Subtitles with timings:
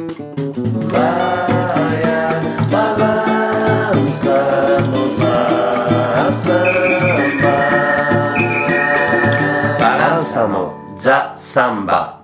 [0.00, 0.06] バ
[9.98, 12.20] ランサのザ・サンバ。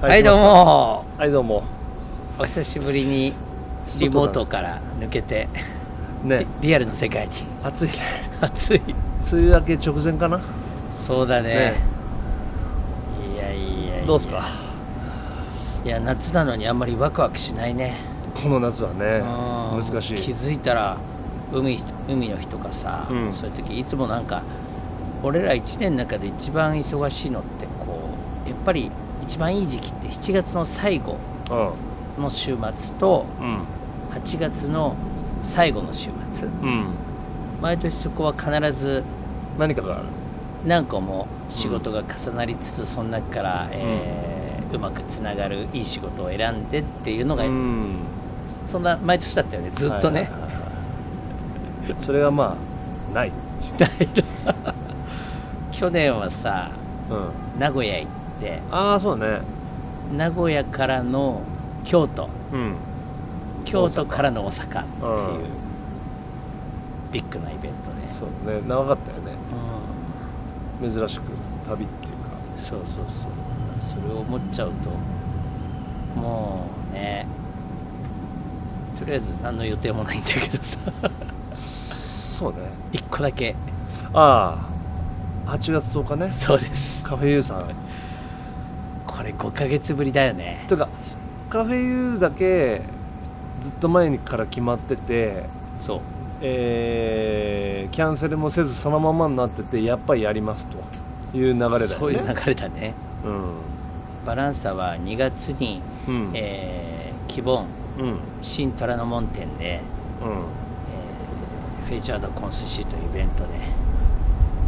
[0.00, 1.04] はいどうも。
[1.16, 1.62] はいどうも。
[2.38, 3.32] お久しぶりに
[4.00, 5.46] リモートから抜けて
[6.24, 6.46] ね。
[6.60, 7.32] リリアルの世界に。
[7.62, 7.94] 暑いね。
[8.42, 8.80] 暑い。
[8.80, 8.94] 梅
[9.54, 10.40] 雨明け直前かな？
[10.92, 11.48] そうだね。
[11.48, 11.74] ね。
[13.34, 14.06] いやいやいや。
[14.06, 14.42] どうすか？
[15.84, 17.96] いや夏なのにあんまりワクワクしないね。
[18.42, 19.22] この夏はね
[19.74, 19.80] うん。
[19.80, 20.16] 難しい。
[20.16, 20.98] 気づいたら
[21.52, 23.32] 海海の日とかさ、うん。
[23.32, 24.42] そういう時いつもなんか
[25.22, 27.98] 俺ら1年の中で一番忙しいのってこ
[28.46, 28.90] うやっぱり
[29.22, 31.16] 一番いい時期って7月の最後
[32.16, 33.60] うの週末とんうん。
[34.18, 34.96] 8月の
[35.42, 36.46] 最後の週末。
[36.46, 36.84] うん。
[37.62, 39.02] 毎年そこは必ず
[39.58, 40.04] 何かがある。
[40.66, 44.29] 何個も仕事が重なりつつ、その中から、えー
[44.72, 47.96] うまくつながるいい仕事を選んでっていうのが、うん。
[48.44, 52.02] そんな毎年だったよねずっとね、はいはいはいはい。
[52.02, 52.56] それがま
[53.10, 53.32] あない。
[55.72, 56.70] 去年はさ
[57.10, 57.60] うん。
[57.60, 59.40] 名古屋行ってああそうだね。
[60.16, 61.42] 名古屋からの
[61.84, 62.28] 京都。
[62.52, 62.74] うん。
[63.64, 65.40] 京都からの大阪っていううん。
[67.12, 68.60] ビッグなイベントで、そうね。
[68.66, 69.32] 長かったよね。
[70.82, 71.22] う珍しく
[71.68, 72.30] 旅っていうか。
[72.56, 73.30] ん、そうそうそう
[73.80, 74.90] それを思っちゃうと
[76.20, 77.26] もうね
[78.98, 80.78] とりあえず何の予定もないんだけどさ。
[81.54, 82.58] そうね。
[82.92, 83.54] 一個だけ。
[84.12, 84.58] あ
[85.46, 86.32] あ8月10日ね。
[86.32, 87.04] そうです。
[87.06, 87.70] カフェユーさん。
[89.06, 90.64] これ5ヶ月ぶりだよね。
[90.68, 90.88] というか
[91.48, 92.82] カフェユーだけ
[93.60, 95.44] ずっと前にから決まってて
[95.78, 96.00] そう。
[96.42, 100.76] えーキャンセルもせずそのままになっててやっぱりやりますと
[101.36, 101.86] いう流れだよね。
[101.86, 102.94] そういう流れだね。
[103.24, 103.69] うん
[104.24, 106.30] バランサは2月に、うん。
[106.34, 107.64] えー希望
[107.98, 108.18] うん。
[108.42, 109.80] 新虎ノ門店で、
[110.22, 110.28] うん。
[110.28, 113.48] えーフェイチャードコンスシーというイベントで。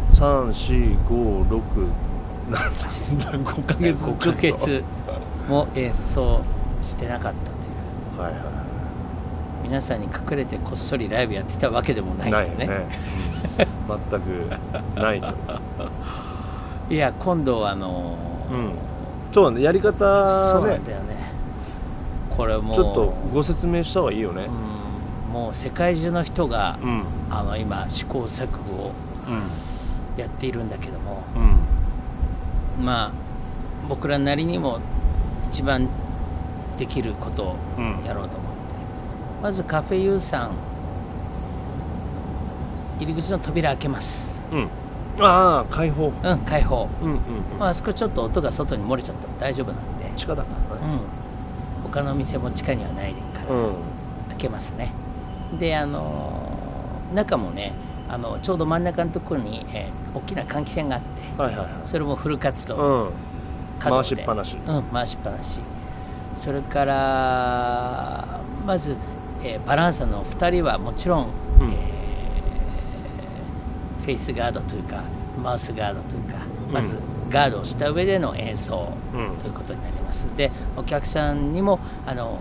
[0.09, 1.89] 3456
[2.51, 2.63] なん
[3.19, 4.31] だ5ヶ月ちょっと。
[4.31, 4.85] 5ヶ月
[5.49, 6.43] も演奏
[6.81, 7.71] してなかったとい
[8.19, 8.21] う。
[8.21, 8.63] はいは
[9.63, 12.87] 皆さんに隠れてこっそりライブやってたわけでもないいんだよね。
[13.57, 15.35] 全くないと。
[16.91, 18.73] いや今度あのーうん
[19.33, 21.33] そうねやり方そうなねんだよね。
[22.31, 24.45] これもうちょっとご説明した方がいいよね。
[24.45, 24.73] うん
[25.33, 27.05] もう世界中の人が、うん。
[27.31, 28.93] あの今試行錯誤を
[29.27, 29.41] うん。
[30.21, 31.23] やっているんだけども
[32.79, 32.85] うん。
[32.85, 33.13] まあ
[33.89, 34.79] 僕らなりにも
[35.49, 35.89] 一番
[36.77, 38.05] できることをうん。
[38.05, 38.57] やろうと思って、
[39.43, 40.51] まずカフェユーさん
[43.01, 44.37] 入り口の扉開けます。
[44.37, 44.42] うん
[45.29, 46.13] ああ開放。
[46.23, 47.21] うん開放、うんうんうん。
[47.59, 50.49] まああそこちょっと音が外に漏れちゃっても大丈夫なんで、地下だか
[50.81, 53.19] らねうん、他の店も地下にはないか
[53.49, 53.73] ら、うん。
[54.31, 54.91] 開けますね。
[55.59, 57.73] であのー中もね
[58.09, 61.69] あのちょうど真ん中のところに、えー大きな換気扇があってはいはいはい。
[61.85, 63.13] それもフル活動、うん。
[63.79, 64.57] 回しっぱなし。
[64.67, 65.61] うん回しっぱなし。
[66.35, 68.97] それからまず、
[69.43, 71.29] えーバランサの2人はもちろん、
[74.03, 75.03] フェイスガードというか
[75.43, 76.39] マウスガードというか
[76.73, 76.97] まず
[77.31, 79.37] ガードをした上での演奏うん。
[79.39, 80.27] ということになります。
[80.37, 82.39] でお客さんにもあの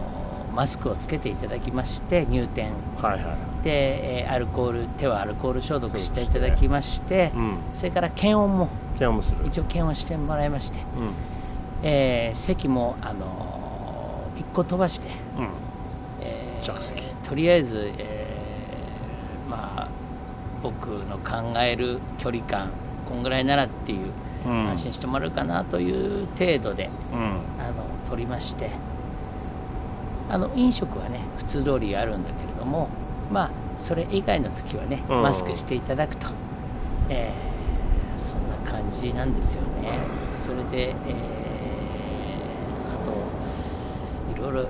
[0.54, 2.72] マスクをつけていただきまして入店。
[3.02, 3.64] はいはい。
[3.64, 7.58] で、えーアルコール手はアルコール消毒していただきまして、うん。
[7.74, 8.70] それから検温も
[9.46, 11.14] 一応検温してもらいまして、うん。
[11.84, 15.08] えー席も、あのー、1個飛ばして、
[15.38, 15.48] うん。
[16.22, 17.02] えー着席。
[17.28, 18.21] とりあえず、えーまあ、
[20.64, 22.70] 僕の考える距離感
[23.08, 24.08] こんぐらいならっていう、
[24.46, 24.68] うん。
[24.70, 27.20] 安心してもらえるかなという程度でうん。
[27.20, 27.38] あの
[28.10, 28.70] 取りまして
[30.30, 32.90] あの飲食はね普通通りあるんだけれども
[33.32, 35.22] まあそれ以外の時はねうん。
[35.22, 36.28] マスクしていただくと、
[37.10, 37.52] えー
[38.18, 39.98] そんな感じなんですよね。
[40.30, 40.96] それで、えー
[42.94, 43.12] あと
[44.40, 44.70] いろいろ、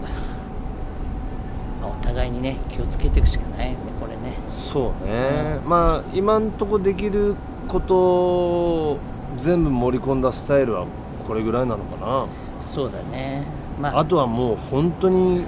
[1.82, 4.36] まあお互いにね気をつけていくしかないよねこれね。
[4.50, 7.36] そうね、まあ今んとこできる
[7.68, 8.98] ことを
[9.38, 10.86] 全部盛り込んだスタイルは
[11.28, 12.28] これぐらいなのかな。
[12.60, 13.44] そうだね。
[13.80, 15.46] まああとはもう本当に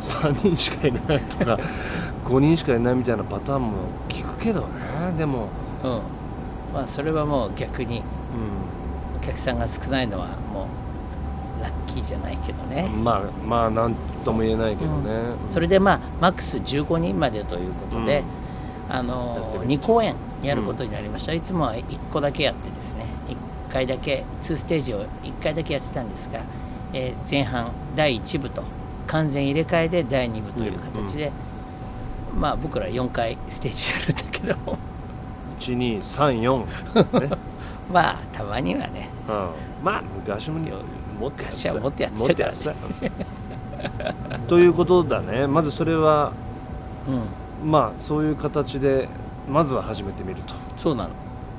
[0.00, 1.58] 3人しかいないとか
[2.26, 3.72] 5人しかいないみたいなパターンも
[4.08, 4.66] 聞くけどね
[5.18, 5.48] でも。
[5.82, 6.00] うん。
[6.74, 8.02] まあそれはもう逆にう
[9.16, 10.66] お客さんが少ないのはもう
[11.62, 13.94] ラッキーじゃないけどね、んまあまあなん
[14.24, 15.10] とも言えないけどね、
[15.48, 18.22] それでまあマックス15人までということで、
[18.88, 23.04] あやってのみる2公演やることになりました、いつもは1個だけやってですね。
[23.68, 26.40] 1回だけ2ステージを1回だけやってたんですが
[26.92, 28.62] えー前半第1部と
[29.06, 31.32] 完全入れ替えで第2部という形で、
[32.34, 34.78] まあ僕ら4回ステージやるんだけど。
[35.60, 37.36] 1234、 ね。
[37.92, 39.08] まあたまにはね。
[39.28, 39.48] うん、
[39.84, 40.70] まあ昔もに
[41.18, 41.44] もっと
[41.78, 43.12] もっとやってたからね。
[44.48, 45.46] ということだね。
[45.46, 46.32] まずそれは
[47.62, 47.70] うん。
[47.70, 49.08] まあそういう形で
[49.48, 50.40] まずは始めてみる
[50.76, 51.10] そうなの。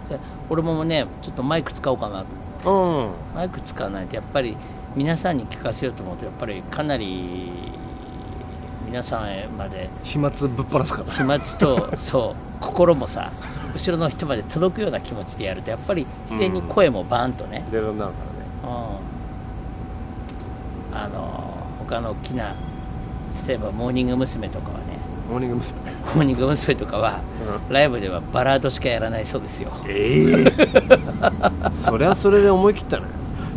[0.10, 0.20] で
[0.50, 2.26] 俺もねちょっとマイク使おうかなと。
[2.64, 3.36] とうん。
[3.36, 4.56] マイク使わないとやっぱり
[4.96, 7.52] 皆さんに聞かせようと思うとやっぱりかなり
[8.86, 11.12] 皆さんへまで飛沫ぶっ放すから。
[11.12, 13.32] 飛沫と そう心もさ
[13.74, 18.18] 後ろの人まで届くような気持ちでやるとやっぱり自然に声もバーンとね、出るようになるか
[18.64, 18.76] らね。
[18.76, 19.17] うん、
[21.04, 22.56] あの他の大きな
[23.48, 24.50] 例えばモーニング娘。
[24.50, 24.84] とかはね
[25.30, 25.80] モーニング娘。
[26.16, 26.76] モーニング娘。
[26.76, 27.20] とかは、
[27.70, 30.54] ライブではバラードしかやらないそうですよええ
[31.74, 33.04] そりゃそれで思い切ったね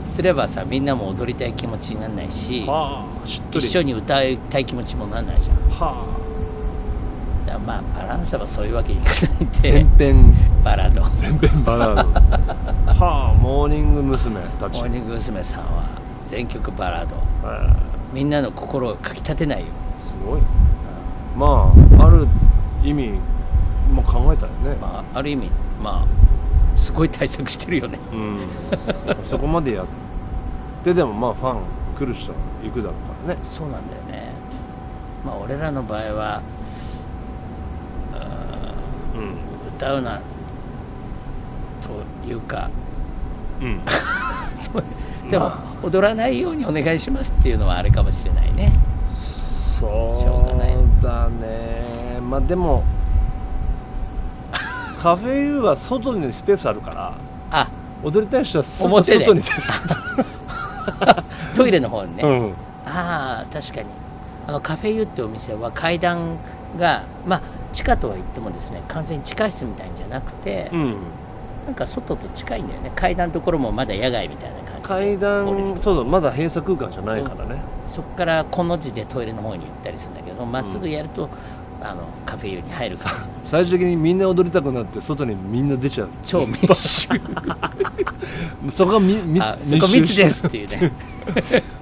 [0.07, 6.05] すればさみんなも踊りたい気持ちにならないしはあし一緒に歌いたい気持ちもなんないじゃんは
[7.47, 10.35] だからまあバランスはそういうわけにいかないんあで全編
[10.65, 14.37] バラードモ全編バラードはあモーニング娘。
[14.59, 15.43] たちーニング娘。
[15.43, 15.85] さんは
[16.25, 17.17] 全曲バラード。
[17.46, 17.76] は
[18.12, 19.67] みんなの心をかきたてないよ。
[19.67, 20.40] いすごい。
[21.37, 22.26] まあある
[22.82, 23.19] 意味
[23.93, 25.50] も考えたよね、まあ、ある意味
[25.82, 27.99] まあすごい対策してるよね。
[28.12, 28.49] うん。
[29.25, 29.87] そこまでやっ
[30.82, 31.61] てでもまあファン
[31.99, 32.94] 来る人は行くだろ
[33.25, 33.40] うからね。
[33.43, 34.32] そうなんだよね。
[35.25, 36.43] まあ俺らの場合は
[39.14, 39.34] うん。
[39.76, 40.20] 歌うな
[41.82, 42.70] というか。
[43.61, 43.81] うん。
[44.56, 44.84] そう。
[45.31, 48.73] でも、ま踊らないようにお願いしますっていうのはあれかもしれないね。
[49.05, 52.21] そうしょうがないだね。
[52.21, 52.85] まあでも
[55.00, 57.15] カフェユーは外にスペースあるから
[57.50, 57.69] あ。
[58.03, 59.43] 踊りたい人は外に出る。
[61.56, 62.55] トイレの方にね、うん。
[62.87, 63.88] ああ確かに。
[64.47, 66.37] あのカフェユってお店は階段
[66.79, 67.41] がまあ
[67.73, 70.97] 地下とは言ってもですね完全に地下室みたいんじゃなくて、うん。
[71.67, 72.93] なんか外と近いんだよね。
[72.94, 81.29] 階段のところもまだ野外みたいな階段そうだまだ閉鎖空間じゃないからね、そこからこの字でトイレの方に行ったりするんだけどまっすぐやると、
[81.82, 86.09] あのカフェユに入る感じ最終的にみんな踊りたくなって外にみんな出ちゃう。
[86.23, 87.09] 超密集。
[88.71, 90.93] そこがみ密あそこ密ですっていうね。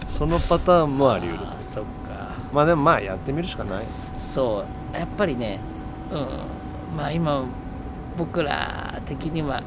[0.09, 1.61] そのパターンもあり得ると。
[1.61, 1.89] そっか。
[2.53, 3.85] まあでもまあやってみるしかない。
[4.17, 4.65] そ
[4.95, 4.97] う。
[4.97, 5.59] やっぱりね
[6.13, 6.97] うん。
[6.97, 7.45] まあ今
[8.17, 9.63] 僕ら的には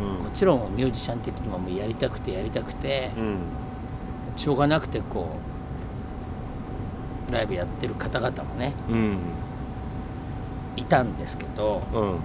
[0.00, 3.10] もちろんミュージシャン的にももうやりたくてやりたくて
[4.36, 5.36] しょうがなくてこ
[7.28, 9.18] うライブやってる方々もねうん。
[10.76, 12.18] いたんですけどうん。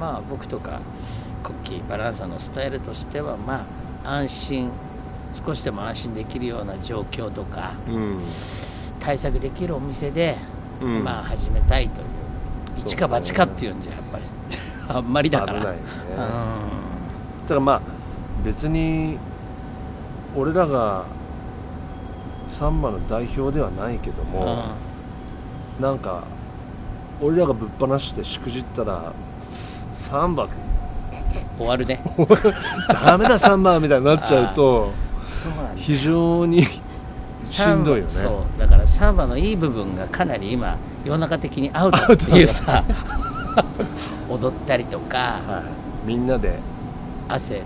[0.00, 0.80] まあ僕とか
[1.42, 3.66] コッキーバランサーのスタイルとしてはま
[4.04, 4.70] あ安心
[5.46, 8.20] 少しでも安心できるような状況とかうん。
[9.00, 10.36] 対策できるお店で、
[10.80, 11.02] うん。
[11.04, 12.06] まあ始めたいという
[12.78, 14.24] 一か八かっていうんじゃやっぱり
[14.88, 15.60] あんまりだから。
[15.60, 15.78] ね。
[16.16, 16.81] うん
[17.42, 17.80] だからまあ
[18.44, 19.18] 別に
[20.36, 21.04] 俺らが
[22.46, 24.64] サンバの代表ではないけども、
[25.80, 26.24] なんか
[27.20, 30.48] 俺らがぶっ放してしくじったらスサンバ
[31.58, 32.02] 終わるね。
[32.88, 34.90] ダメだサンバみたいになっちゃうと
[35.24, 36.66] そうなんだ非常に
[37.44, 38.10] しんどいよね。
[38.10, 38.60] サンバそう。
[38.60, 42.82] だからサンバのいい部分がかなり今世の中的にアウトっていうさ
[44.28, 45.62] 踊ったりとかは
[46.04, 46.58] い、みんなで
[47.34, 47.62] 汗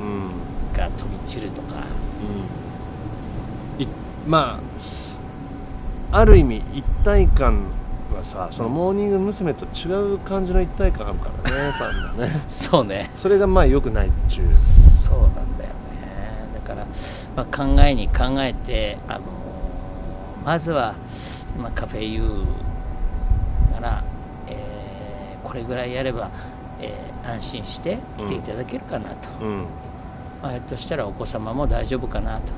[0.00, 0.30] うん
[0.76, 1.74] が飛び散るとか。
[3.78, 3.86] い
[4.26, 4.60] ま
[6.12, 7.64] あある意味一体感
[8.16, 9.54] はさそのモーニング娘。
[9.54, 11.84] と違う感じの一体感あるからね サ
[12.14, 12.40] ンバね。
[12.48, 13.10] そうね。
[13.14, 14.54] それがまあ良くないっちゅう。
[14.54, 15.74] そうなんだよね。
[16.54, 16.86] だから、
[17.36, 19.22] まあ、考えに考えて、あのー
[20.44, 20.94] まずは、
[21.60, 22.44] まあ、カフェユー
[23.74, 24.02] なら、
[24.46, 26.30] えーこれぐらいやれば、
[26.80, 29.48] えー安心して来ていただけるかなと、うん。
[29.48, 29.64] うん。
[30.42, 32.52] まあ、ひょっとしたらお子様も大丈夫かなと、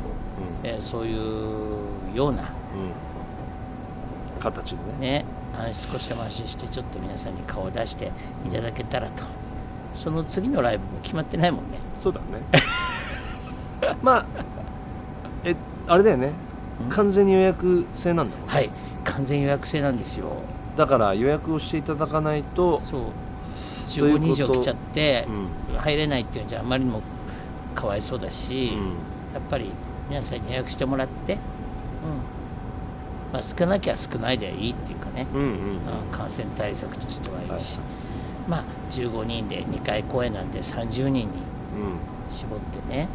[0.62, 2.50] えーそういうような、うん。
[4.40, 5.10] 形でね。
[5.10, 5.24] ね、
[5.58, 8.10] 安少しでも安心してちょっと皆さんに顔を出して
[8.46, 9.24] いただけたらと。
[9.94, 11.78] その次のライブも決まってないもんね。
[11.96, 12.26] そうだね。
[14.02, 14.26] まあ
[15.44, 15.54] え
[15.86, 16.32] あれだよね。
[16.88, 18.54] 完全に予約制なんだもんね。
[18.54, 18.70] はい。
[19.04, 20.26] 完全予約制なんですよ。
[20.76, 23.00] だから予約をしていただかないとそう
[23.98, 25.78] 15人以上来ちゃってうん。
[25.78, 27.02] 入れないっていうんじゃあまりにも
[27.74, 28.86] かわいそうだし、うん。
[29.34, 29.70] やっぱり
[30.08, 31.38] 皆さんに予約してもらって、うん。
[33.32, 35.56] まあ、少なきゃ少ないでいいっていうかね、うんうんうん。
[36.10, 37.60] 感染対策としてはいい。
[37.60, 37.78] し、
[38.48, 41.30] まあ15人で2回公演なんで30人にうん。
[42.30, 43.08] 絞ってね、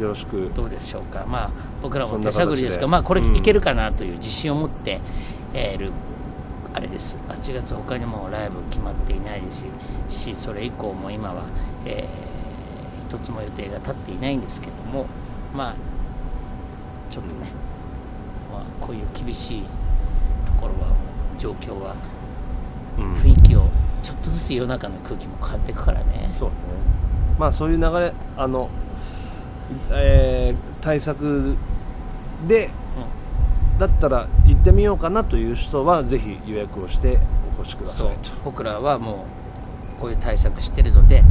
[0.00, 0.50] よろしく。
[0.54, 1.50] どうでしょうか、まあ、
[1.82, 3.36] 僕らも手探りですが、まあ、これうん。
[3.36, 5.00] いけるかなという自信を持って、
[5.52, 5.92] えーる
[6.72, 7.16] あれです。
[7.28, 9.66] 8月他にもライブ決まっていないです
[10.08, 11.42] しそれ以降も今は、
[11.84, 12.30] えー
[13.10, 15.04] 一つも予定が立っていないんですけども
[15.52, 15.74] まあ
[17.10, 17.48] ちょっとね、
[18.52, 19.62] まあ、こういう厳しい
[20.46, 20.94] ところは
[21.36, 21.96] 状況は
[22.98, 23.12] うん。
[23.14, 23.64] 雰囲気を
[24.04, 26.30] ちょっとずつ世の中の空気も変わっていくからね。
[26.32, 26.54] そうね。
[27.36, 28.70] まあそういう流れあの、
[29.90, 31.56] えー対策
[32.46, 32.70] で
[33.78, 37.18] だったら行ってみようかなという人はぜひ予約をして
[37.58, 38.16] お越しください。
[38.18, 39.24] と僕らはも
[39.98, 41.22] うこういう対策してるので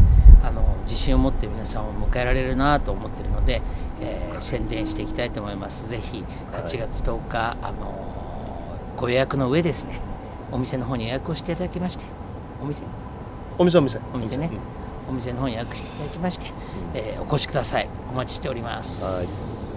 [0.43, 3.61] あの自信を持って皆さんを迎えられるなと思ってるので、
[4.01, 5.89] えー宣伝していきたいと思います。
[5.89, 7.93] ぜひ8月10日、あの
[8.95, 9.99] ご予約の上ですね。
[10.49, 12.05] お店の方に予約をしていただきまして
[12.63, 12.85] お店？
[13.57, 13.99] お店お店。
[14.13, 14.49] お店ね。
[15.07, 15.11] うん。
[15.11, 16.51] お店の方に予約していただきまして、
[16.93, 17.89] えーお越しください。
[18.09, 19.65] お待ちしております。
[19.65, 19.68] さ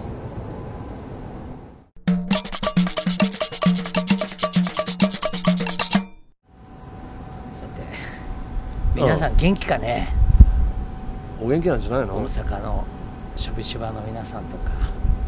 [9.05, 10.09] 皆さん元気かね、
[11.41, 12.15] お元気なんじゃないの？
[12.15, 12.85] 大阪の
[13.35, 14.71] ショビシュバの皆さんとか。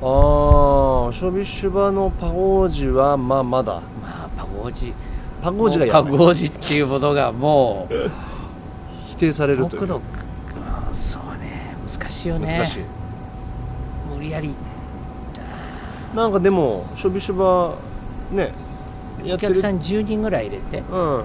[0.01, 3.81] ああショビシュバのパゴージはまあまだ。
[4.01, 4.93] まあパゴージ。
[5.41, 8.11] パゴージがやパゴージっていうものがもう
[9.07, 9.79] 否定されるという。
[9.79, 11.75] 国土あーそうね。
[11.87, 12.57] 難しいよね。
[12.57, 12.83] 難しい。
[14.15, 14.53] 無理やり。
[16.15, 17.75] なんかでもショビシュバ
[18.31, 18.51] ね
[19.33, 21.23] お客さん10人ぐらい入れて、うん。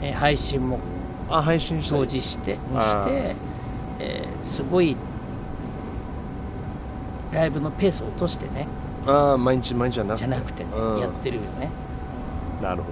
[0.00, 0.78] えー配信も
[1.30, 3.36] あ配信した同り時してにして、
[3.98, 4.96] えーすごい
[7.32, 8.66] ライブのペースを落としてね。
[9.06, 10.18] ああ毎日毎日じゃなくて。
[10.18, 11.00] じゃなくてね、うん。
[11.00, 11.70] やってるよね。
[12.60, 12.88] なるほ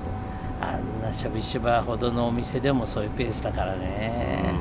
[0.61, 4.53] あんなしゃびしばほどのお店でもそういうペースだからど、ね、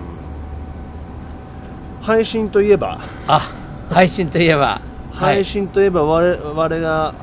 [2.01, 2.99] 配信といえば。
[3.27, 3.41] あ
[3.89, 4.65] 配信といえば。
[5.11, 7.13] はい配信といえば我々が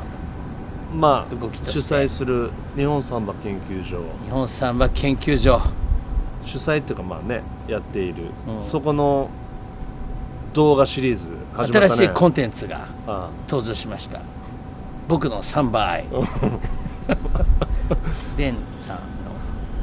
[0.95, 1.35] まあ
[1.65, 4.03] 主催する日本サンバ研究所。
[4.25, 5.61] 日本サンバ研究所
[6.47, 8.63] 主催っていうかまあねやっている、うん。
[8.63, 9.29] そこの
[10.55, 14.21] 動画シリーズ始まった、ね、新しいコンテンツがあ登場しました。
[15.09, 16.05] 僕の3倍
[18.37, 18.99] デンさん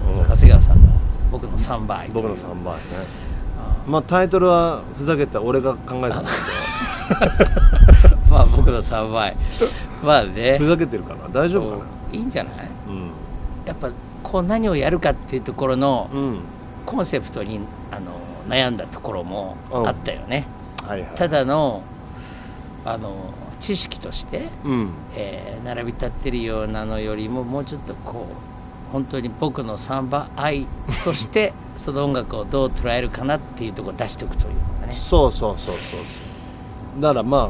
[0.10, 0.17] うん。
[0.17, 0.88] の長谷川さんの
[1.32, 2.46] 僕の3倍僕のという。
[2.46, 2.79] 3倍ね。
[3.60, 6.29] あまあタイトルはふざけた俺が考えたんだ
[8.29, 9.36] まあ僕の3倍
[10.03, 10.51] まあけね。
[10.53, 11.27] どふざけてるかな？
[11.32, 11.84] 大丈夫かな？
[12.12, 12.53] いいんじゃない？
[12.88, 13.12] うん。
[13.65, 13.89] やっぱ
[14.34, 16.40] こう何をやるかっていうところのうん。
[16.88, 17.62] コンセプトに
[17.92, 18.12] あの
[18.50, 20.46] 悩んだところもあったよね、
[20.86, 21.10] はいはい。
[21.16, 21.82] ただの
[22.84, 24.90] あの知識として、うん。
[25.16, 28.28] えー並び立ってるようなのよりももうちょっとこ
[28.90, 30.68] う本当に僕のサンバ愛
[31.06, 34.94] として その音楽をどう捉えるかなっていうところを出しておくというのがね。
[34.94, 36.20] そうそうそうそうそ
[36.98, 37.02] う。
[37.02, 37.50] だからま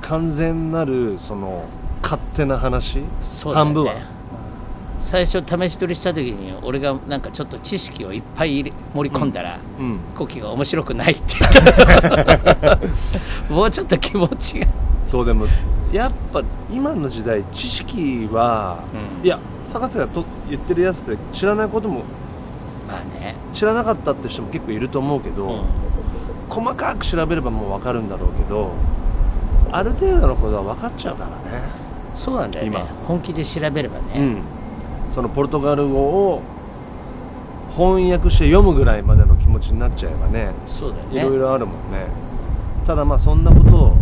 [0.00, 1.64] 完全なるその
[2.02, 3.00] 勝手な話？
[3.00, 3.04] ね。
[3.52, 4.13] 半分は
[5.04, 9.98] 最初試し撮りした時に俺がなんかちょっと知識をいっぱい盛り込んだら、うん。
[10.16, 12.78] コキが面白くないって言った。
[13.52, 14.66] もうちょっと気持ちが。
[15.04, 15.46] そうでも
[15.92, 16.42] やっぱ
[16.72, 18.78] 今の時代知識は、
[19.20, 19.24] うん。
[19.24, 22.02] いや坂瀬がと言ってるやつで知らないことも
[22.88, 25.60] まあね、知らなかったって人も結構いると思うけど、うん。
[26.48, 28.70] 細かく調べればもう分かるんだろうけど
[29.70, 31.62] ある程度のことは分かっちゃうからね。
[32.14, 32.70] そうなんだよね。
[32.70, 32.86] 今。
[33.06, 34.38] 本気で調べればね、うん
[35.14, 36.42] そのポルトガル語を
[37.70, 41.20] 翻訳して読むぐらいまでの気持ちになっちゃえばねそうだよね。
[41.20, 42.06] いろいろあるもんね。
[42.84, 43.96] ただまあそんなことを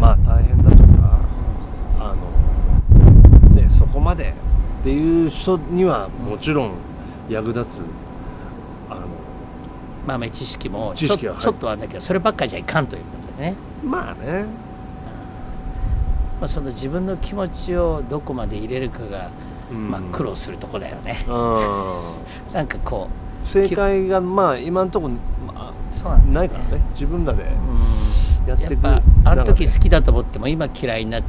[0.00, 1.20] まあ大変だとか
[2.00, 4.30] あのねそこまで
[4.80, 6.72] っていう人にはもちろん
[7.28, 7.82] 役立つ
[8.88, 9.02] あの
[10.06, 14.46] 豆知識もちょ知識ははいちょっとあるんだけどそればっかじゃいかんということでね、まあね。
[16.40, 21.18] まあ、その自分の気持ちをどこまで入れるかが、うんまあ、苦労するとこだよね。
[21.26, 21.60] うん。
[22.52, 23.08] なんかこ
[23.44, 25.14] 正解がまあ今のところ、
[25.52, 26.82] まうそうなんあ、ないからね。
[26.92, 28.48] 自分らでうん。
[28.48, 31.24] やってくやっぱあの時好きだと思っても今嫌いになる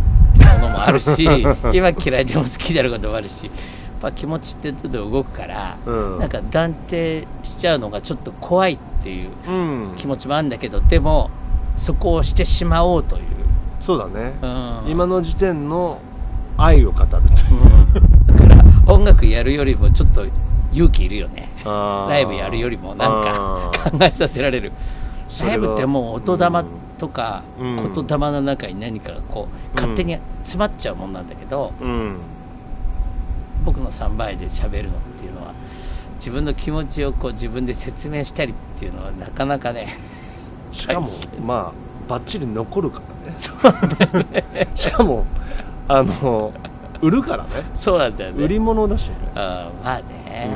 [0.62, 1.24] ものもあるし
[1.72, 3.54] 今嫌いでも好きになることもあるしやっ
[4.02, 6.20] ぱ気持ちってどんどん動くから、うん。
[6.20, 9.92] なんか断定しちゃうのがちょっと怖いっていううん。
[9.96, 11.30] 気持ちもあるんだけどでも
[11.76, 13.24] そこをしてしまおうという、
[13.80, 14.48] そうだね、う
[14.88, 16.00] ん、今の時点の
[16.58, 17.24] 愛を語るという
[18.86, 20.26] 音楽やるよりもちょっと
[20.72, 21.50] 勇気いるよね。
[21.64, 24.72] ライブやるよりもなんあか考えさせられる。
[25.42, 26.66] ライブってもう音玉
[26.98, 27.94] とかうん。
[27.94, 32.16] 言霊の中に何かがこう勝手に詰まっちゃうもんなんだけど、ーうん。
[33.66, 35.54] 僕の3倍で喋るのっていうのは
[36.16, 39.88] 自分の気持ちをこう自分で説明したりっていうのはなかなかね
[40.72, 41.10] しかも
[41.46, 43.38] まあバッチリ残るからね。
[43.38, 43.52] そ
[44.54, 44.68] ね。
[44.76, 45.26] しかも
[45.88, 46.52] あの
[47.04, 47.50] 売るからね。
[47.74, 48.44] そうなんだよね。
[48.44, 50.50] 売り物だしね、あーまあね、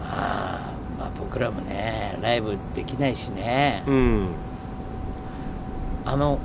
[0.00, 4.28] まあ、まあ僕らもねライブできないしね、ん、うん、
[6.04, 6.38] あの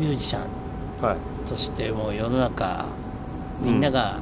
[0.00, 0.42] ミュージシャン
[1.00, 1.48] はい。
[1.48, 2.86] としてもう世の中
[3.60, 4.18] みんなが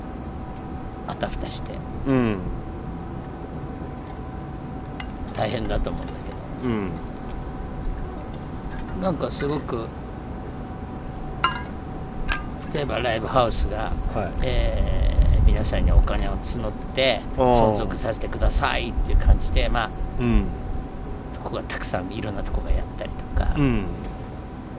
[1.08, 1.72] あたふたして
[2.06, 2.36] うん。
[5.34, 6.12] 大変だと思うんだ
[6.62, 6.90] けうん。
[9.00, 9.86] どなんかすごく
[12.74, 14.32] 例えばライブハウスが、はい。
[14.42, 15.14] えー
[15.46, 20.46] 皆さんにお金を募って存続させてくださいっていう感じでまあうん。
[21.34, 23.84] とこがたくさんいろんなとこがやったりとか、うん。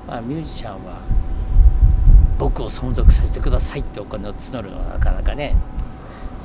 [0.07, 0.99] まあ、ミュージシャンは
[2.39, 5.55] 僕を存続させてくださいってお金を募るのはなかなかね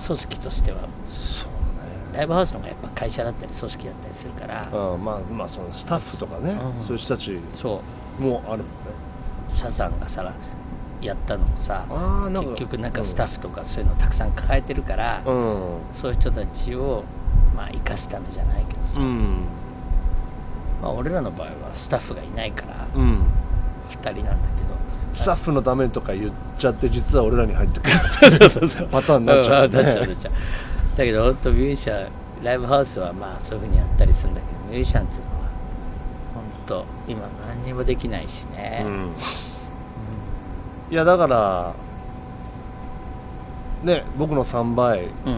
[0.07, 0.81] 組織としては。
[1.09, 2.19] そうね。
[2.19, 4.61] ライブハウスの方がやっぱ会社だったり組織だったりするから。
[4.61, 6.83] あまあまあそのスタッフとかね、うん。
[6.83, 7.81] そういう人たちそ
[8.21, 8.23] う。
[8.23, 8.65] もあるもんね。
[9.49, 10.23] サザンがさ
[11.01, 15.79] やったのもさ結局なんかスタッフとかそういうのたくさん抱えてるから、うん。
[15.95, 17.05] そういう人たちを
[17.57, 19.45] まあ生かすためじゃないけどさ、うん。
[20.83, 23.23] まあ、俺らの場合はスタッフがいないからうん。
[23.89, 24.35] 2人なんだけど。
[25.13, 27.97] スタッフのためとか言っちゃって実は俺らに入ってくる。
[28.91, 30.33] パターンになっちゃう、んなっちゃうなっちゃう。
[30.97, 32.09] だけど本当ミュージシャン
[32.43, 35.37] ライブハウスはまあそういうふうにやったりするんだけどミュージシャンっていうのは
[36.35, 39.11] 本当今何にもできないしね、うん
[40.91, 41.73] いやだから
[43.85, 45.31] ね僕の3倍う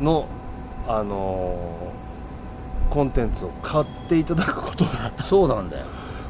[0.00, 0.04] ん。
[0.04, 0.26] の
[0.88, 1.96] あのー
[2.88, 5.84] コンテンツを買っていただくことがそうなんだよ。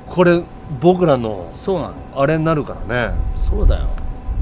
[0.06, 0.40] これ
[0.80, 3.14] 僕らのそうなのあれになるからね。
[3.36, 3.86] そうだよ。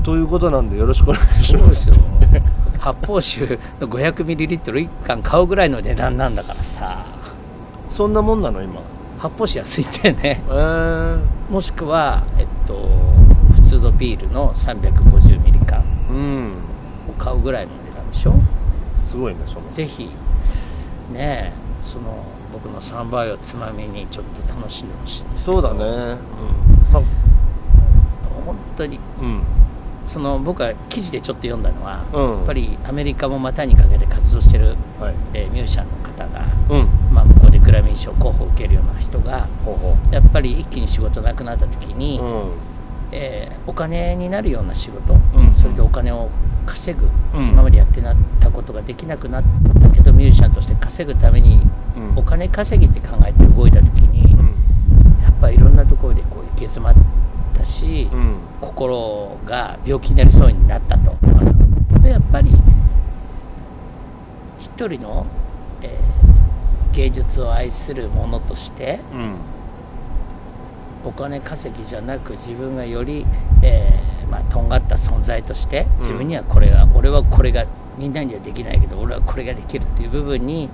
[0.04, 1.96] ということなんでよろしくお願いしまそうですすよ。
[2.78, 7.04] 発泡酒の 500ml1 缶買うぐらいの値段なんだからさ。
[7.88, 8.80] そんなもんなの今？
[9.18, 10.42] 発泡酒安いんだよね。
[10.48, 11.18] えー、
[11.50, 13.13] もしくはえっと普
[13.78, 16.52] 通のビールの 350ml 缶うん
[17.08, 18.34] を買うぐらいの値段でしょ？
[18.96, 19.68] すごいねその。
[19.70, 20.04] ぜひ
[21.12, 25.54] ねえその僕の3倍をつまみにちょっと楽しんでほしいんですけど。
[25.54, 25.84] そうだね。
[25.84, 26.18] うん。
[26.92, 27.02] まあ
[28.46, 28.98] 本当に。
[29.20, 29.42] うん。
[30.06, 32.36] その僕は記事でちょっと読んだのは、うん。
[32.38, 35.14] やっぱりアメリカも股にかけて活動してる、はい。
[35.32, 36.88] えーミュージシャンの方が、うん。
[37.14, 42.50] まあ、向こうでグラミー賞候補を受けるような人がほうほやっぱり一気に仕事なくなった時に、ううん
[43.14, 45.20] えーお金になるような仕事、ん。
[45.56, 46.28] それでお金を
[46.66, 47.06] 稼ぐ、
[47.38, 47.48] うん。
[47.48, 49.44] 今までやってなったことができなくなっ
[49.80, 51.60] たけどミュージシャンとして稼ぐために
[51.96, 52.18] うん。
[52.18, 54.46] お金稼ぎって考えて動いた時に、うん。
[55.22, 56.94] やっぱいろんなところでこう行き詰まっ
[57.56, 58.34] たし、うん。
[58.60, 61.14] 心が病気になりそうになったと。
[62.06, 62.50] やっぱり
[64.58, 65.26] 一人の、
[65.82, 66.14] えー
[66.94, 69.34] 芸術を愛する者としてうん
[71.04, 73.26] お金稼ぎじゃなく自分がより、
[73.62, 77.66] えーまあ、とんがった存在として自分にはこれが、俺はこれが
[77.98, 80.68] みんなにはできないけど俺はこれができるっていう部分に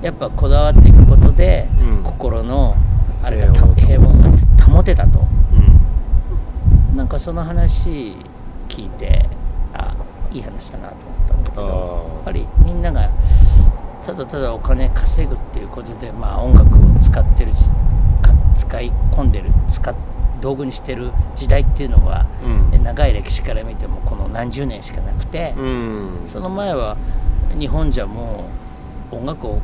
[0.00, 0.04] ん。
[0.04, 2.02] やっぱこだわっていくことで、うん。
[2.02, 2.76] 心の
[3.22, 5.20] あれがた平穏平穏が保てたと。
[6.90, 6.96] うん。
[6.96, 8.14] なんかその話
[8.68, 9.26] 聞いて
[9.72, 9.94] あ
[10.32, 13.08] いい話だなと思ったんだけどやっあぱりみんなが
[14.04, 17.70] ただただお金稼ぐっていうことで、まあ、音楽を使ってるじか
[18.76, 19.94] 使い込んでる使っ
[20.42, 22.74] 道具にしてる時代っていうのは、うん。
[22.74, 26.20] え長い歴史から見てもこの何十年しかなくて、うん。
[26.26, 26.98] その前は
[27.58, 28.44] 日本じゃも
[29.10, 29.60] う音楽を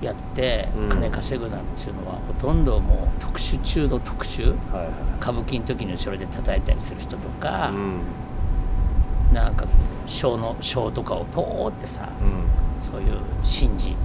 [0.00, 0.88] やってうん。
[0.88, 4.50] 金稼ぐなんていうのはほとんどもう特殊中の特殊。
[4.72, 4.88] はいはい。
[5.20, 9.34] 歌舞伎の時に後ろで叩いたりする人とか、うん。
[9.34, 9.66] なんか
[10.06, 12.88] 小の小とかをポーってさうん。
[12.88, 13.96] そういう神事、うん。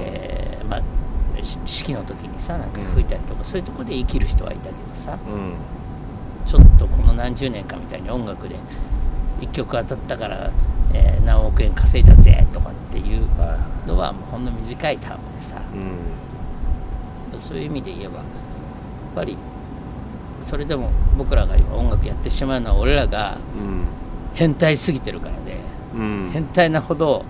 [0.00, 0.84] えーまあ、し
[1.66, 5.54] 式の時にさなんか吹いたりとか、そういうところで生きる人はいたけどさうん。
[6.46, 8.56] ちょっとこの何十年かみたいに音楽で
[9.40, 10.50] 1曲当たったから、
[10.92, 13.26] えー何億円稼いだぜとかっていう
[13.86, 15.60] のはもうほんの短いタームでさ
[17.32, 17.38] うん。
[17.40, 18.24] そういう意味で言えばやっ
[19.14, 19.36] ぱり
[20.40, 23.84] それでも僕らが今音楽やってしまうのは俺らがうん。
[24.34, 25.56] 変態すぎてるからで、
[25.94, 26.30] うん。
[26.32, 27.24] 変態なほど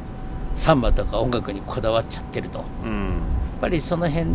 [0.55, 2.65] サンバとか音楽にこだわっちゃってると。
[2.85, 3.19] うん
[3.61, 4.31] ぱりその辺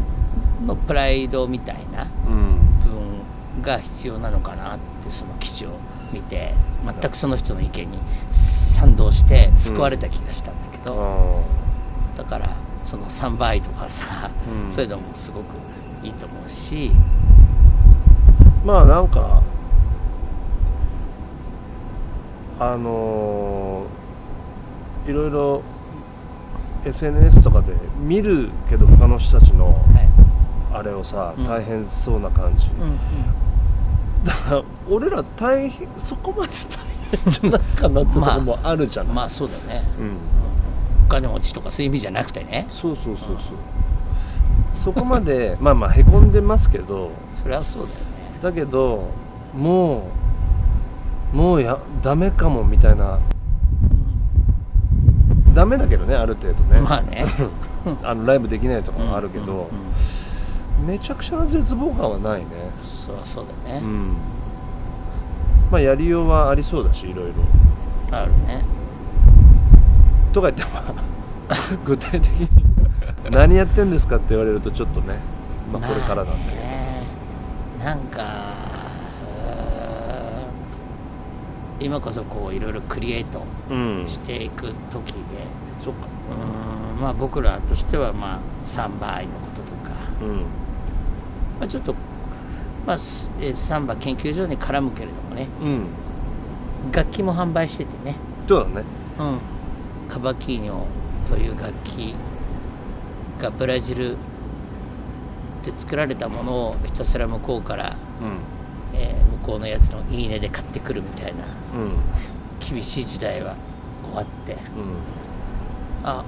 [0.66, 5.70] のプライドみたいなうん部分が必要なのかなってその記事を
[6.12, 6.54] 見て
[6.86, 7.98] 全くその人の意見に
[8.32, 11.44] 賛同して救われた気がしたんだけど、
[12.16, 12.50] あだから
[12.84, 14.32] その3倍とかさ、
[14.66, 14.72] うん。
[14.72, 15.46] そういうのもすごく
[16.04, 16.92] いいと思うし。
[18.64, 19.42] ーまあなんか
[22.60, 25.64] あのーいろいろ
[26.86, 30.10] SNS とかで見るけど他の人たちのはい。
[30.72, 31.46] あれをさうん。
[31.46, 32.70] 大変そうな感じ、
[34.24, 39.84] だから俺ら大変そこまで大変じゃないかなってとこもあるじゃない、まあそうだね。
[40.00, 40.18] うん、
[41.08, 42.68] お金持ちとかそういう意味じゃなくてね。
[42.70, 43.38] そうそうそうそう。
[44.74, 48.04] そこまで まあまあへこんでますけどそれはそうだよね。
[48.42, 49.08] だけど
[49.58, 50.04] も
[51.34, 53.20] うもうやダメかもみたいな
[55.60, 57.26] ダメだけどねある程度ね、まあね。
[58.02, 59.64] あのライブできないとかもあるけど、うんうん
[60.84, 60.88] うん。
[60.88, 62.46] めちゃくちゃな絶望感はないね。
[62.82, 64.14] そりゃそうだね、うん。
[65.70, 67.34] まあやりようはありそうだしいろいろ。
[68.18, 68.64] あるね。
[70.32, 70.94] とか言ってまあ
[71.86, 72.48] 具体的に
[73.30, 75.20] 何やってんですかって言われるとちょっとね。
[75.74, 77.04] まあこれからなんだけど、ね。
[77.84, 80.50] なんかうーん
[81.80, 84.06] 今こそこういろいろクリエイトうん。
[84.08, 85.20] していく時で
[85.80, 86.08] そっか。
[86.32, 90.38] うーんまあ僕らとしてはまあサンバ愛のこととか、うん。
[91.60, 91.94] まあ、ちょっと、
[92.86, 95.86] まあ、サンバ研究所に絡むけれどもねうん。
[96.92, 98.16] 楽器も販売しててね。
[98.48, 98.86] そうだね。
[99.20, 99.40] うん、
[100.10, 100.84] カバキーニョ
[101.28, 102.16] という楽器
[103.42, 104.16] がブラジル
[105.64, 108.98] で作られたものをひたすら向こうから、うん。
[108.98, 111.40] えー向こうのやつのいいねで買ってくるみたいなうん
[112.60, 113.56] 厳しい時代は
[114.04, 114.56] 終わって。
[116.04, 116.24] あ、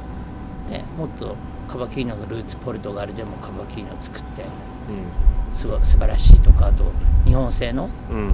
[0.69, 1.35] ね、もっと
[1.69, 4.43] カバキーニョのルーツポルトガルでもカバキーニョを作って。
[5.53, 6.85] すご素晴らしいとかあと
[7.25, 8.17] 日本製のうん。
[8.17, 8.33] うん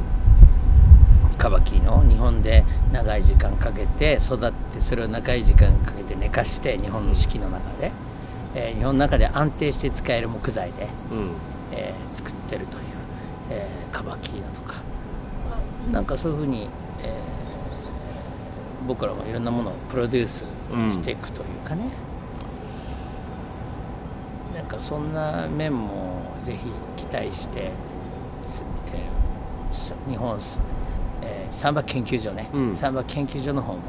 [1.37, 7.91] カバキーノ日本で長い時間かけて育ってそれを長い時間かけて寝かして日本の四季の中で、
[8.55, 11.29] えー日本の中で安定して使える木材で、うん。
[11.71, 12.83] えー作ってるという、
[13.51, 14.75] えーカバキーノとか。
[15.91, 16.67] なんかそういうふうに、
[17.03, 20.45] えー僕らもいろんなものをプロデュース
[20.89, 21.89] していくというかね、
[24.55, 27.71] なんかそんな面もぜひ期待して、
[28.45, 30.61] すえーす日本す、
[31.21, 32.73] えーサンバ研究所ね、うん。
[32.73, 33.83] サンバ研究所の方もね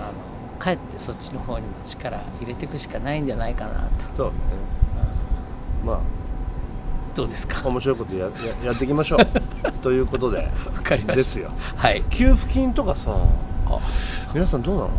[0.00, 0.06] あ
[0.52, 4.32] のかえってそっちの方にも力入れていくしかないんじゃないかなと
[7.18, 7.62] どうですか？
[7.64, 8.30] あ面白いことやや
[8.66, 9.26] やっていきましょう。
[9.82, 10.38] ということで。
[10.38, 10.44] わ
[10.84, 11.16] かりました。
[11.16, 11.50] ですよ。
[11.76, 12.02] はい。
[12.10, 13.10] 給付金とかさ
[13.66, 13.78] あ。
[14.32, 14.90] 皆さんどうなの？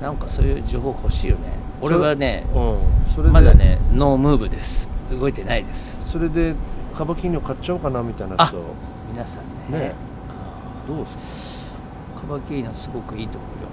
[0.00, 1.42] なんかそういう情報欲しいよね。
[1.80, 2.78] 俺はねうん。
[3.12, 4.88] それでまだねノームーブです。
[5.10, 5.96] 動いてないです。
[6.12, 6.54] それで
[6.96, 8.62] カバキンを買っちゃおうかなみたいなあ人
[9.12, 9.78] 皆さんね。
[9.78, 9.94] ね。
[10.86, 11.76] どうです
[12.20, 13.68] カバキーノすごくいいと思うよ、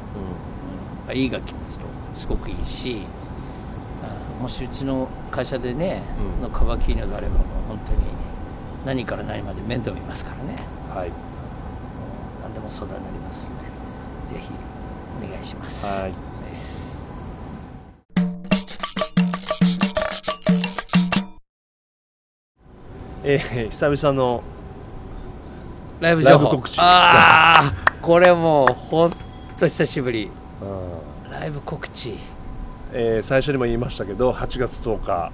[1.08, 1.86] かうん、いい楽器ですと
[2.16, 3.04] すごくいいし。
[3.06, 3.23] あ
[4.43, 6.03] もしうちの会社でね、
[6.38, 6.43] うん。
[6.43, 7.99] のカバキーノであればもう本当に
[8.86, 10.58] 何から何まで面倒見ますからね。
[10.89, 11.12] うんはい
[12.43, 13.63] 何でも相談になりますんで
[14.25, 14.49] ぜひ
[15.25, 16.01] お願いします。
[16.01, 16.13] はい。
[16.43, 17.08] です。
[23.23, 24.43] えー、久々の
[26.01, 26.62] ライブ情報。
[26.79, 29.12] ああこれもうほん
[29.58, 30.29] と久しぶり。
[30.62, 31.32] うん。
[31.32, 32.17] ライブ告知
[32.93, 35.32] えー最初にも言いましたけど8月10日。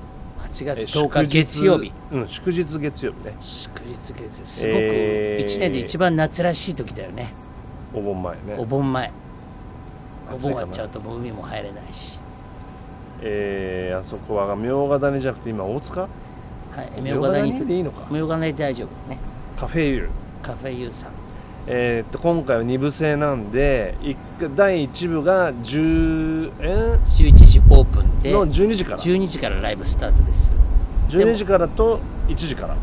[0.51, 1.27] 8えー月10日。
[1.29, 1.91] 月曜日。
[2.11, 3.35] うん祝日月曜日ね。
[3.41, 4.49] 祝日月曜日。
[4.49, 5.45] すごくえー。
[5.45, 7.33] 1年で一番夏らしい時だよね。
[7.93, 8.39] お盆前ね。
[8.57, 9.11] お盆前。
[10.27, 12.19] お盆終わっちゃうともう海も入れないし。
[13.21, 16.01] えーあそこは茗ヶ谷じゃなくて今大塚？
[16.01, 18.07] はい茗ヶ谷でいいのか？
[18.09, 19.17] 茗ヶ谷大丈夫ね。
[19.57, 20.45] カフェユー。
[20.45, 21.09] カフェユーさん。
[21.67, 23.93] えーっと今回は2部制なんで
[24.55, 28.97] 第1部が10え11時オープンでの12時から。
[28.97, 30.53] 12時からライブスタートです。
[31.09, 32.75] 12時からと1時から。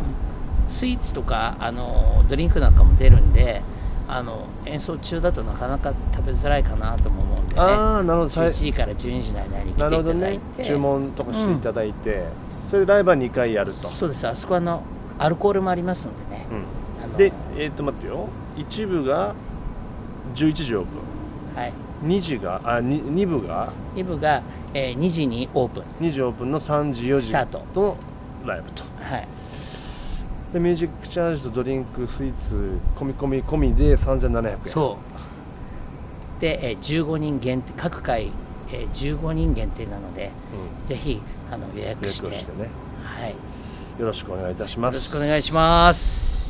[0.68, 3.62] スイーツとかあのドリンクなんかも出るんで
[4.08, 7.60] あの演奏中だとなかなか食べづらいかなとも思うんでね。
[7.60, 8.28] ああなるほど。
[8.28, 12.24] さい11時から12時の間に来ていただいて、注文とかしていただいて、
[12.64, 14.26] それでライブは2回やると、そうです。
[14.26, 14.82] あそこはあの
[15.18, 16.46] アルコールもありますんでね、
[17.10, 18.28] うん、でえーっと待ってよ。
[18.56, 19.34] 1部が
[20.34, 20.88] 11時オープ
[21.56, 21.72] はい、
[22.04, 24.42] ン2時があ 2, 2部が？2部が、
[24.74, 25.84] えー2時にオープン。
[26.06, 27.62] 2時オープンの3時4時スタート。
[27.74, 27.96] の
[28.46, 28.82] ライブと。
[29.02, 29.26] はい。
[30.52, 34.62] でミュージックチャージとドリンクスイーツ込み込み込みで3700円。
[34.62, 34.98] そ
[36.38, 36.40] う。
[36.40, 38.30] で、えー15人限定各回、
[38.70, 40.30] えー15人限定なので
[40.82, 42.26] うん、ぜひあの予約予して。
[42.26, 42.68] 約をしてね。
[43.02, 43.36] はい、よ
[44.00, 46.45] よろしくお願いいたしまろすしくお願いします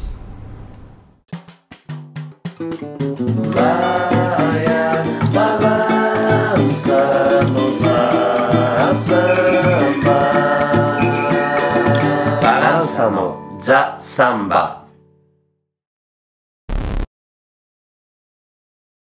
[14.17, 14.86] サンバ。